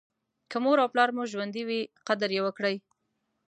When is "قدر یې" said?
2.07-2.41